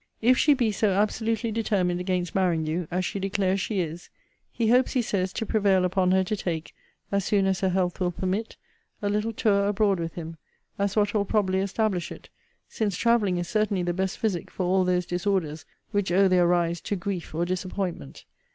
'If 0.19 0.35
she 0.35 0.55
be 0.55 0.71
so 0.71 0.93
absolutely 0.93 1.51
determined 1.51 1.99
against 1.99 2.33
marrying 2.33 2.65
you, 2.65 2.87
as 2.89 3.05
she 3.05 3.19
declares 3.19 3.61
she 3.61 3.81
is, 3.81 4.09
he 4.51 4.69
hopes, 4.69 4.93
he 4.93 5.01
says, 5.03 5.31
to 5.33 5.45
prevail 5.45 5.85
upon 5.85 6.09
her 6.09 6.23
to 6.23 6.35
take 6.35 6.73
(as 7.11 7.23
soon 7.23 7.45
as 7.45 7.59
her 7.59 7.69
health 7.69 7.99
will 7.99 8.09
permit) 8.09 8.57
a 9.03 9.09
little 9.09 9.31
tour 9.31 9.67
abroad 9.67 9.99
with 9.99 10.15
him, 10.15 10.37
as 10.79 10.95
what 10.95 11.13
will 11.13 11.23
probably 11.23 11.59
establish 11.59 12.11
it; 12.11 12.29
since 12.67 12.97
traveling 12.97 13.37
is 13.37 13.47
certainly 13.47 13.83
the 13.83 13.93
best 13.93 14.17
physic 14.17 14.49
for 14.49 14.63
all 14.65 14.83
those 14.85 15.05
disorders 15.05 15.65
which 15.91 16.11
owe 16.11 16.27
their 16.27 16.47
rise 16.47 16.81
to 16.81 16.95
grief 16.95 17.35
or 17.35 17.45
disappointment. 17.45 18.25